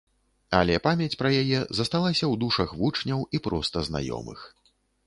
[0.59, 4.39] Але памяць пра яе засталася ў душах вучняў і проста знаёмых.